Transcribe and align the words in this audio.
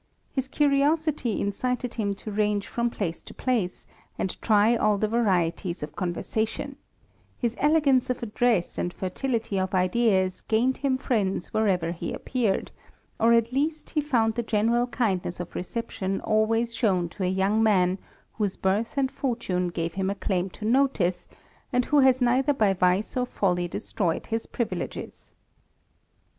His 0.31 0.47
curiosity 0.47 1.39
incited 1.39 1.93
him 1.93 2.15
to 2.15 2.31
range 2.31 2.65
from 2.65 2.89
place 2.89 3.21
to 3.21 3.35
place, 3.35 3.85
and 4.17 4.41
try 4.41 4.75
all 4.75 4.97
the 4.97 5.07
varieties 5.07 5.83
of 5.83 5.95
conversation; 5.95 6.75
his 7.37 7.55
elegance 7.59 8.09
of 8.09 8.23
address 8.23 8.79
and 8.79 8.91
fertility 8.91 9.59
of 9.59 9.75
ideas 9.75 10.41
gained 10.41 10.77
him 10.77 10.97
friends 10.97 11.53
wherever 11.53 11.91
he 11.91 12.11
appeared; 12.13 12.71
or 13.19 13.33
at 13.33 13.51
least 13.53 13.91
he 13.91 14.01
found 14.01 14.33
the 14.33 14.41
general 14.41 14.87
kindness 14.87 15.39
of 15.39 15.53
reception 15.53 16.19
always 16.21 16.73
shown 16.73 17.07
to 17.09 17.21
a 17.23 17.27
young 17.29 17.61
man 17.61 17.99
whose 18.39 18.55
birth 18.57 18.95
and 18.97 19.11
fortune 19.11 19.67
gave 19.67 19.93
him 19.93 20.09
a 20.09 20.15
claim 20.15 20.49
to 20.49 20.65
notice, 20.65 21.27
and 21.71 21.85
who 21.85 21.99
has 21.99 22.19
neither 22.19 22.53
by 22.53 22.73
vice 22.73 23.15
or 23.15 23.27
folly 23.27 23.67
destroyed 23.67 24.25
his 24.25 24.47
privileges. 24.47 25.33